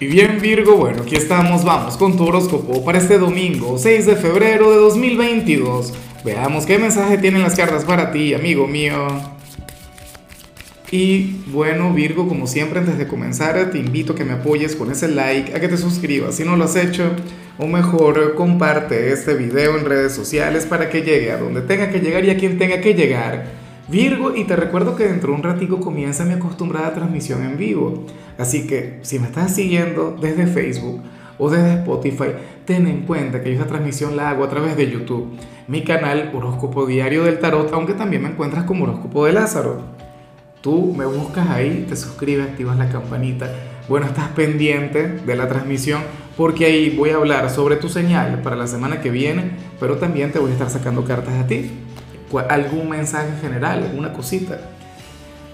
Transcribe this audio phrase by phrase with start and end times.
[0.00, 4.14] Y bien Virgo, bueno, aquí estamos, vamos con tu horóscopo para este domingo, 6 de
[4.14, 5.92] febrero de 2022.
[6.24, 9.08] Veamos qué mensaje tienen las cartas para ti, amigo mío.
[10.92, 14.92] Y bueno Virgo, como siempre antes de comenzar te invito a que me apoyes con
[14.92, 17.10] ese like, a que te suscribas si no lo has hecho,
[17.58, 21.98] o mejor comparte este video en redes sociales para que llegue a donde tenga que
[21.98, 23.67] llegar y a quien tenga que llegar.
[23.88, 28.04] Virgo, y te recuerdo que dentro de un ratico comienza mi acostumbrada transmisión en vivo.
[28.36, 31.00] Así que si me estás siguiendo desde Facebook
[31.38, 32.32] o desde Spotify,
[32.66, 35.38] ten en cuenta que yo esta transmisión la hago a través de YouTube.
[35.68, 39.80] Mi canal Horóscopo Diario del Tarot, aunque también me encuentras como Horóscopo de Lázaro.
[40.60, 43.50] Tú me buscas ahí, te suscribes, activas la campanita.
[43.88, 46.02] Bueno, estás pendiente de la transmisión
[46.36, 50.30] porque ahí voy a hablar sobre tu señal para la semana que viene, pero también
[50.30, 51.70] te voy a estar sacando cartas a ti
[52.48, 54.58] algún mensaje general, alguna cosita.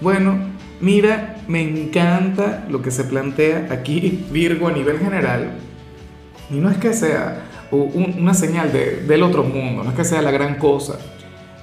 [0.01, 0.37] Bueno,
[0.81, 5.51] mira, me encanta lo que se plantea aquí, Virgo, a nivel general.
[6.49, 10.31] Y no es que sea una señal del otro mundo, no es que sea la
[10.31, 10.97] gran cosa.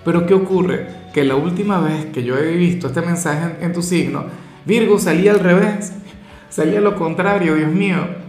[0.04, 0.88] Pero ¿qué ocurre?
[1.12, 4.24] Que la última vez que yo he visto este mensaje en, tu signo,
[4.64, 5.92] Virgo salía al revés,
[6.48, 8.22] salía lo contrario, Dios mío.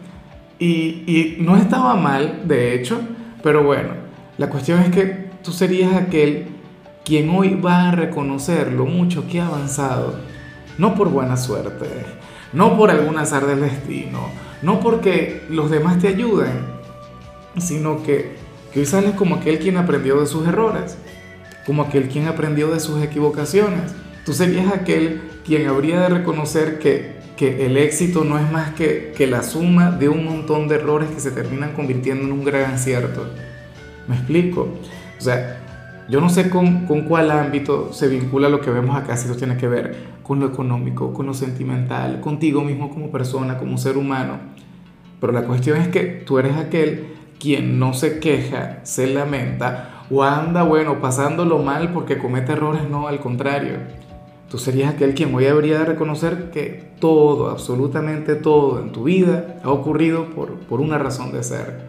[0.59, 3.01] Y, y no estaba mal, de hecho,
[3.41, 3.89] pero bueno,
[4.37, 6.52] la cuestión es que tú serías aquel
[7.05, 10.15] quien hoy va a reconocer lo mucho que ha avanzado,
[10.77, 11.87] no por buena suerte,
[12.53, 14.29] no por algún azar del destino,
[14.61, 16.73] no porque los demás te ayuden,
[17.57, 18.37] sino que,
[18.71, 20.97] que hoy sales como aquel quien aprendió de sus errores,
[21.65, 23.93] como aquel quien aprendió de sus equivocaciones.
[24.25, 29.13] Tú serías aquel quien habría de reconocer que, que el éxito no es más que,
[29.15, 32.73] que la suma de un montón de errores que se terminan convirtiendo en un gran
[32.73, 33.27] acierto.
[34.07, 34.69] ¿Me explico?
[35.17, 35.62] O sea,
[36.09, 39.37] yo no sé con, con, cuál ámbito se vincula lo que vemos acá, si eso
[39.37, 43.97] tiene que ver con lo económico, con lo sentimental, contigo mismo como persona, como ser
[43.97, 44.39] humano.
[45.19, 50.23] Pero la cuestión es que tú eres aquel quien no se queja, se lamenta o
[50.23, 53.77] anda, bueno, pasándolo mal porque comete errores, no, al contrario.
[54.49, 59.59] Tú serías aquel quien hoy habría de reconocer que todo, absolutamente todo en tu vida
[59.63, 61.81] ha ocurrido por, por una razón de ser.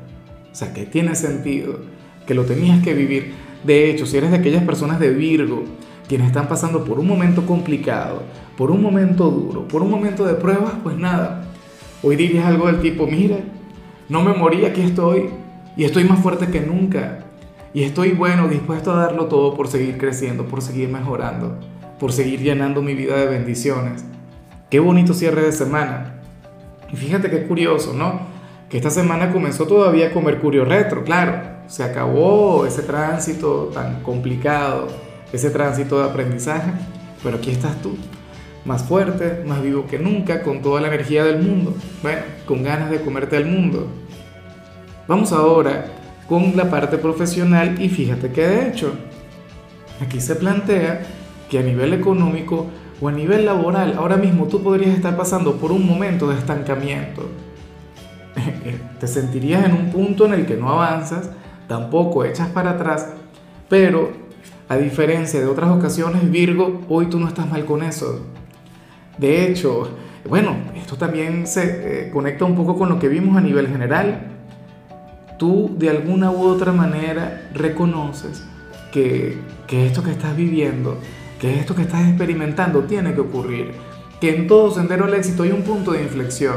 [0.50, 1.80] O sea, que tiene sentido,
[2.26, 5.64] que lo tenías que vivir de hecho, si eres de aquellas personas de Virgo,
[6.08, 8.22] quienes están pasando por un momento complicado,
[8.56, 11.46] por un momento duro, por un momento de pruebas, pues nada,
[12.02, 13.38] hoy dirías algo del tipo, mira,
[14.08, 15.30] no me morí, aquí estoy,
[15.76, 17.24] y estoy más fuerte que nunca,
[17.72, 21.58] y estoy bueno, dispuesto a darlo todo por seguir creciendo, por seguir mejorando,
[21.98, 24.04] por seguir llenando mi vida de bendiciones.
[24.70, 26.20] Qué bonito cierre de semana.
[26.92, 28.33] Y fíjate qué curioso, ¿no?
[28.68, 34.88] Que esta semana comenzó todavía con Mercurio retro, claro se acabó ese tránsito tan complicado,
[35.32, 36.72] ese tránsito de aprendizaje,
[37.22, 37.96] pero aquí estás tú,
[38.64, 42.90] más fuerte, más vivo que nunca, con toda la energía del mundo, bueno, con ganas
[42.90, 43.88] de comerte al mundo.
[45.08, 45.86] Vamos ahora
[46.28, 48.92] con la parte profesional y fíjate que de hecho,
[50.02, 51.02] aquí se plantea
[51.50, 52.66] que a nivel económico
[53.00, 57.28] o a nivel laboral, ahora mismo tú podrías estar pasando por un momento de estancamiento.
[59.00, 61.30] Te sentirías en un punto en el que no avanzas,
[61.68, 63.08] tampoco echas para atrás,
[63.68, 64.12] pero
[64.68, 68.24] a diferencia de otras ocasiones, Virgo, hoy tú no estás mal con eso.
[69.18, 69.88] De hecho,
[70.28, 74.22] bueno, esto también se eh, conecta un poco con lo que vimos a nivel general.
[75.38, 78.42] Tú de alguna u otra manera reconoces
[78.92, 80.98] que, que esto que estás viviendo,
[81.40, 83.72] que esto que estás experimentando tiene que ocurrir,
[84.20, 86.56] que en todo sendero al éxito hay un punto de inflexión,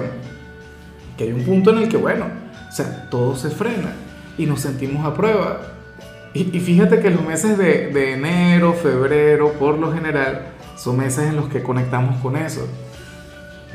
[1.18, 2.26] que hay un punto en el que, bueno,
[2.68, 3.92] o sea, todo se frena
[4.38, 5.62] y nos sentimos a prueba.
[6.34, 11.36] Y, fíjate que los meses de, de, enero, febrero, por lo general, son meses en
[11.36, 12.68] los que conectamos con eso.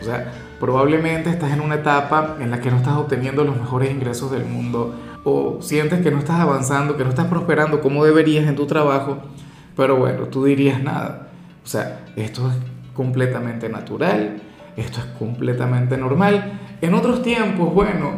[0.01, 3.91] O sea, probablemente estás en una etapa en la que no estás obteniendo los mejores
[3.91, 8.47] ingresos del mundo o sientes que no estás avanzando, que no estás prosperando como deberías
[8.47, 9.19] en tu trabajo,
[9.77, 11.29] pero bueno, tú dirías nada.
[11.65, 12.57] O sea, esto es
[12.95, 14.41] completamente natural,
[14.77, 16.61] esto es completamente normal.
[16.82, 18.10] En otros tiempos, bueno,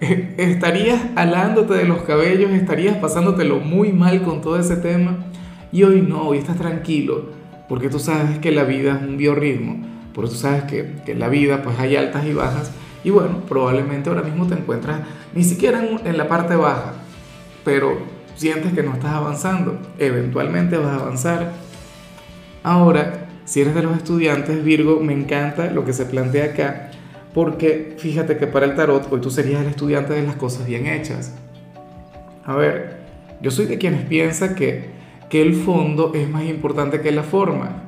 [0.00, 5.16] estarías alándote de los cabellos, estarías pasándotelo muy mal con todo ese tema.
[5.72, 7.30] Y hoy no, hoy estás tranquilo
[7.68, 9.84] porque tú sabes que la vida es un biorritmo,
[10.14, 12.70] porque tú sabes que, que en la vida pues hay altas y bajas.
[13.02, 15.00] Y bueno, probablemente ahora mismo te encuentras
[15.34, 16.92] ni siquiera en, en la parte baja,
[17.64, 17.98] pero
[18.36, 21.52] sientes que no estás avanzando, eventualmente vas a avanzar.
[22.62, 26.91] Ahora, si eres de los estudiantes, Virgo, me encanta lo que se plantea acá
[27.34, 30.86] porque fíjate que para el tarot hoy tú serías el estudiante de las cosas bien
[30.86, 31.34] hechas.
[32.44, 32.98] A ver,
[33.40, 34.90] yo soy de quienes piensan que,
[35.28, 37.84] que el fondo es más importante que la forma,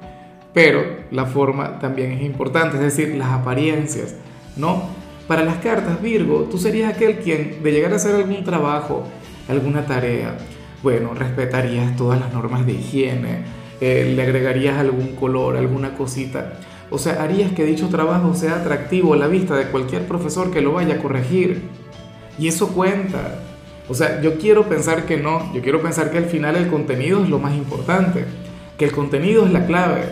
[0.53, 4.15] pero la forma también es importante, es decir, las apariencias,
[4.57, 5.05] ¿no?
[5.27, 9.05] para las cartas, Virgo, tú serías aquel quien de llegar a hacer algún trabajo,
[9.49, 10.37] alguna tarea,
[10.83, 13.45] bueno, respetarías todas las normas de higiene,
[13.81, 16.59] eh, le agregarías algún color, alguna cosita.
[16.91, 20.61] O sea, harías que dicho trabajo sea atractivo a la vista de cualquier profesor que
[20.61, 21.63] lo vaya a corregir.
[22.39, 23.41] Y eso cuenta.
[23.89, 27.23] O sea, yo quiero pensar que no, yo quiero pensar que al final el contenido
[27.23, 28.25] es lo más importante,
[28.79, 30.05] que el contenido es la clave.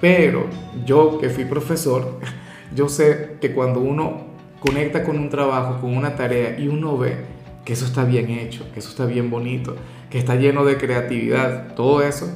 [0.00, 0.46] Pero
[0.86, 2.18] yo que fui profesor,
[2.74, 4.30] yo sé que cuando uno
[4.60, 7.16] conecta con un trabajo, con una tarea y uno ve
[7.64, 9.76] que eso está bien hecho, que eso está bien bonito,
[10.08, 12.26] que está lleno de creatividad, todo eso,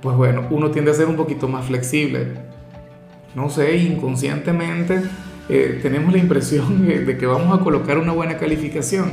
[0.00, 2.49] pues bueno, uno tiende a ser un poquito más flexible.
[3.34, 5.02] No sé, inconscientemente
[5.48, 9.10] eh, tenemos la impresión de que vamos a colocar una buena calificación.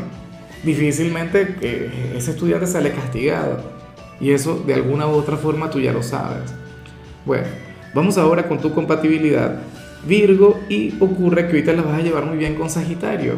[0.63, 3.77] Difícilmente eh, ese estudiante sale castigado.
[4.19, 6.53] Y eso de alguna u otra forma tú ya lo sabes.
[7.25, 7.47] Bueno,
[7.93, 9.61] vamos ahora con tu compatibilidad
[10.05, 13.35] Virgo y ocurre que ahorita la vas a llevar muy bien con Sagitario.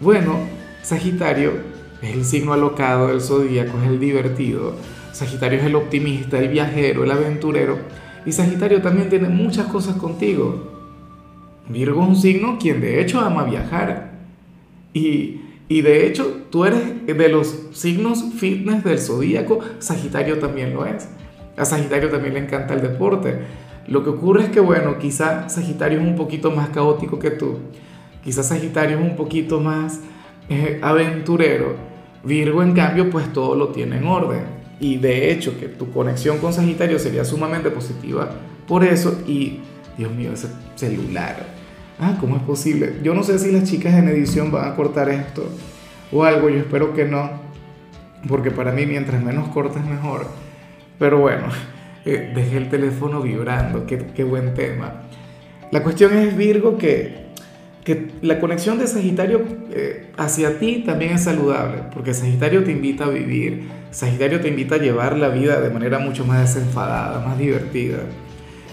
[0.00, 0.38] Bueno,
[0.82, 1.52] Sagitario
[2.00, 4.74] es el signo alocado del zodíaco, es el divertido.
[5.12, 7.78] Sagitario es el optimista, el viajero, el aventurero.
[8.24, 10.70] Y Sagitario también tiene muchas cosas contigo.
[11.68, 14.12] Virgo es un signo quien de hecho ama viajar.
[14.92, 21.08] Y, de hecho tú eres de los signos fitness del zodíaco, Sagitario también lo es.
[21.56, 23.40] A Sagitario también le encanta el deporte.
[23.88, 27.58] Lo que ocurre es que, bueno, quizá Sagitario es un poquito más caótico que tú.
[28.22, 30.00] Quizá Sagitario es un poquito más
[30.48, 31.74] eh, aventurero.
[32.22, 34.61] Virgo, en cambio, pues todo lo tiene en orden.
[34.82, 38.32] Y de hecho, que tu conexión con Sagitario sería sumamente positiva
[38.66, 39.22] por eso.
[39.28, 39.60] Y,
[39.96, 41.36] Dios mío, ese celular.
[42.00, 42.96] Ah, ¿cómo es posible?
[43.00, 45.48] Yo no sé si las chicas en edición van a cortar esto
[46.10, 46.50] o algo.
[46.50, 47.30] Yo espero que no.
[48.26, 50.26] Porque para mí, mientras menos cortes, mejor.
[50.98, 51.46] Pero bueno.
[52.04, 55.02] Eh, dejé el teléfono vibrando, qué, qué, buen tema.
[55.70, 57.26] La cuestión es, Virgo, que,
[57.84, 63.04] que la conexión de Sagitario eh, hacia ti también es saludable, porque Sagitario te invita
[63.04, 67.38] a vivir, Sagitario te invita a llevar la vida de manera mucho más desenfadada, más
[67.38, 67.98] divertida.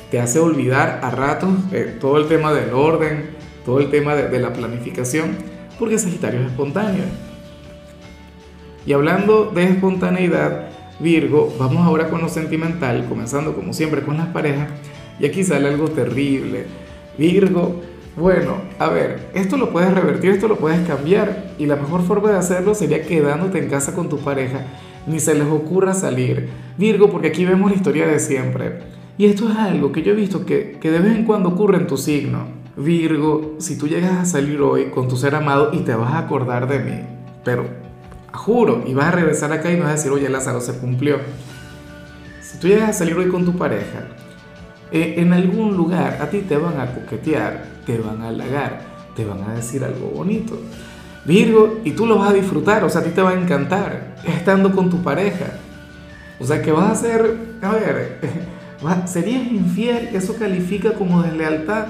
[0.10, 3.32] Te hace olvidar a ratos eh, todo el tema del orden,
[3.66, 5.36] todo el tema de, de la planificación,
[5.78, 7.04] porque Sagitario es espontáneo.
[8.86, 10.70] Y hablando de espontaneidad,
[11.02, 14.70] Virgo, vamos ahora con lo sentimental, comenzando como siempre con las parejas,
[15.20, 16.66] y aquí sale algo terrible.
[17.18, 17.82] Virgo,
[18.16, 22.32] bueno, a ver, esto lo puedes revertir, esto lo puedes cambiar, y la mejor forma
[22.32, 24.66] de hacerlo sería quedándote en casa con tu pareja,
[25.10, 26.50] ni se les ocurra salir.
[26.78, 28.80] Virgo, porque aquí vemos la historia de siempre.
[29.18, 31.78] Y esto es algo que yo he visto que, que de vez en cuando ocurre
[31.78, 32.46] en tu signo.
[32.78, 36.20] Virgo, si tú llegas a salir hoy con tu ser amado y te vas a
[36.20, 37.02] acordar de mí,
[37.44, 37.66] pero
[38.32, 41.18] juro, y vas a regresar acá y me vas a decir, oye Lázaro, se cumplió.
[42.42, 44.08] Si tú llegas a salir hoy con tu pareja,
[44.92, 48.82] eh, en algún lugar a ti te van a coquetear, te van a halagar,
[49.16, 50.58] te van a decir algo bonito.
[51.30, 54.16] Virgo, y tú lo vas a disfrutar, o sea, a ti te va a encantar
[54.26, 55.46] estando con tu pareja.
[56.40, 58.20] O sea, que vas a ser, a ver,
[59.06, 60.10] ¿serías infiel?
[60.14, 61.86] ¿Eso califica como deslealtad?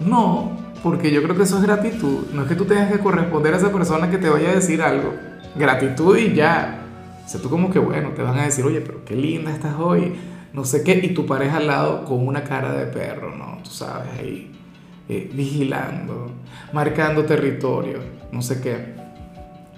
[0.00, 2.24] No, porque yo creo que eso es gratitud.
[2.32, 4.80] No es que tú tengas que corresponder a esa persona que te vaya a decir
[4.80, 5.12] algo
[5.54, 6.80] gratitud y ya.
[7.24, 9.74] O sea, tú como que, bueno, te van a decir, oye, pero qué linda estás
[9.78, 10.14] hoy,
[10.52, 13.58] no sé qué, y tu pareja al lado con una cara de perro, ¿no?
[13.62, 14.53] Tú sabes, ahí,
[15.08, 16.30] eh, vigilando,
[16.72, 17.98] marcando territorio,
[18.32, 18.94] no sé qué.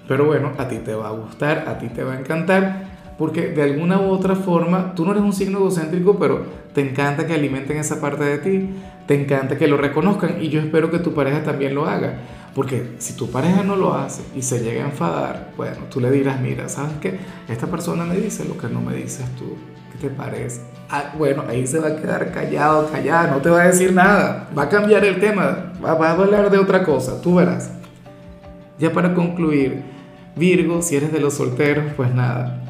[0.07, 2.85] Pero bueno, a ti te va a gustar, a ti te va a encantar,
[3.17, 7.27] porque de alguna u otra forma, tú no eres un signo egocéntrico, pero te encanta
[7.27, 8.69] que alimenten esa parte de ti,
[9.05, 12.19] te encanta que lo reconozcan, y yo espero que tu pareja también lo haga.
[12.55, 16.09] Porque si tu pareja no lo hace y se llega a enfadar, bueno, tú le
[16.09, 17.19] dirás, mira, ¿sabes qué?
[17.47, 19.55] Esta persona me dice lo que no me dices tú.
[19.91, 20.61] ¿Qué te parece?
[20.89, 24.47] Ah, bueno, ahí se va a quedar callado, callada, no te va a decir nada.
[24.57, 27.71] Va a cambiar el tema, va, va a hablar de otra cosa, tú verás.
[28.79, 29.83] Ya para concluir,
[30.35, 32.63] Virgo, si eres de los solteros, pues nada.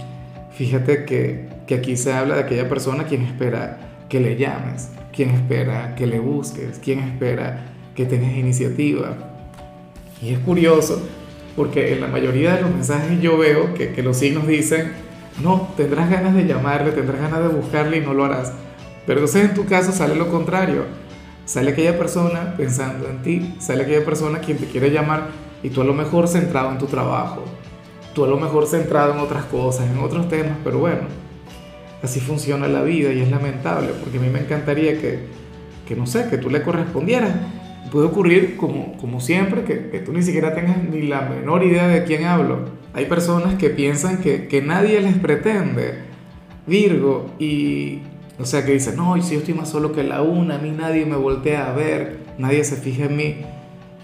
[0.54, 3.78] Fíjate que, que aquí se habla de aquella persona quien espera
[4.10, 9.16] que le llames, quien espera que le busques, quien espera que tengas iniciativa
[10.22, 11.02] y es curioso
[11.56, 14.92] porque en la mayoría de los mensajes yo veo que, que, los signos dicen,
[15.42, 18.54] no, tendrás ganas de llamarle, tendrás ganas de buscarle y no lo harás.
[19.06, 20.86] Pero entonces en tu caso sale lo contrario.
[21.46, 25.28] Sale aquella persona pensando en ti, sale aquella persona quien te quiere llamar
[25.64, 27.44] y tú a lo mejor centrado en tu trabajo,
[28.14, 31.04] tú a lo mejor centrado en otras cosas, en otros temas, pero bueno,
[32.04, 35.20] así funciona la vida y es lamentable porque a mí me encantaría que,
[35.88, 37.32] que no sé, que tú le correspondieras
[37.92, 41.88] puede ocurrir, como, como siempre, que, que, tú ni siquiera tengas ni la menor idea
[41.88, 42.70] de quién hablo.
[42.94, 46.06] Hay personas que piensan que, que nadie les pretende.
[46.66, 48.00] Virgo, y,
[48.40, 50.72] o sea, que dicen, no, si yo estoy más solo que la una, a mí
[50.72, 53.36] nadie me voltea a ver, nadie se fija en mí.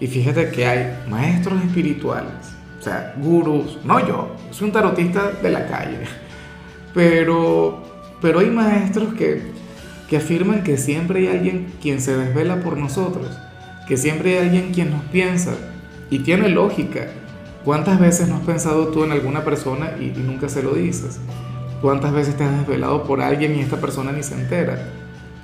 [0.00, 2.32] Y fíjate que hay maestros espirituales,
[2.80, 5.98] o sea, gurús, no yo, soy un tarotista de la calle,
[6.92, 7.82] pero,
[8.20, 9.42] pero hay maestros que,
[10.08, 13.28] que afirman que siempre hay alguien quien se desvela por nosotros,
[13.86, 15.54] que siempre hay alguien quien nos piensa,
[16.10, 17.06] y tiene lógica.
[17.64, 21.18] ¿Cuántas veces no has pensado tú en alguna persona y, nunca se lo dices?
[21.80, 24.92] ¿Cuántas veces te has desvelado por alguien y esta persona ni se entera?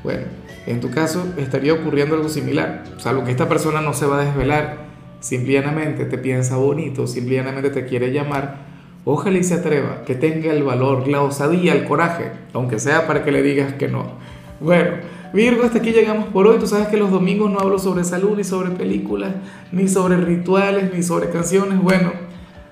[0.05, 0.27] Bueno,
[0.67, 2.85] en tu caso estaría ocurriendo algo similar.
[2.95, 4.85] O sea, lo que esta persona no se va a desvelar,
[5.21, 8.69] simplemente te piensa bonito, simplemente te quiere llamar.
[9.07, 13.25] Ojalá y se atreva, que tenga el valor, la osadía, el coraje, aunque sea para
[13.25, 14.13] que le digas que no.
[14.61, 14.97] Bueno,
[15.33, 16.59] Virgo, hasta aquí llegamos por hoy.
[16.59, 19.33] Tú sabes que los domingos no hablo sobre salud, ni sobre películas,
[19.71, 21.81] ni sobre rituales, ni sobre canciones.
[21.81, 22.13] Bueno,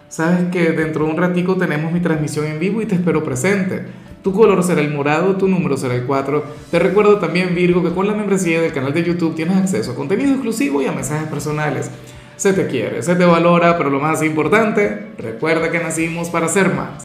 [0.08, 3.84] sabes que dentro de un ratico tenemos mi transmisión en vivo y te espero presente.
[4.24, 6.44] Tu color será el morado, tu número será el 4.
[6.72, 9.94] Te recuerdo también, Virgo, que con la membresía del canal de YouTube tienes acceso a
[9.94, 11.92] contenido exclusivo y a mensajes personales.
[12.34, 16.74] Se te quiere, se te valora, pero lo más importante, recuerda que nacimos para ser
[16.74, 16.88] más.